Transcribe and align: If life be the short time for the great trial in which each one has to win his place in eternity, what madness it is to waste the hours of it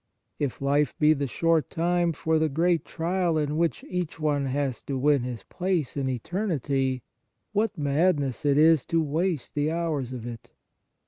If 0.39 0.61
life 0.63 0.97
be 0.97 1.13
the 1.13 1.27
short 1.27 1.69
time 1.69 2.11
for 2.11 2.39
the 2.39 2.49
great 2.49 2.83
trial 2.85 3.37
in 3.37 3.55
which 3.55 3.85
each 3.87 4.19
one 4.19 4.47
has 4.47 4.81
to 4.85 4.97
win 4.97 5.21
his 5.21 5.43
place 5.43 5.95
in 5.95 6.09
eternity, 6.09 7.03
what 7.53 7.77
madness 7.77 8.43
it 8.43 8.57
is 8.57 8.83
to 8.87 9.03
waste 9.03 9.53
the 9.53 9.69
hours 9.71 10.11
of 10.11 10.25
it 10.25 10.49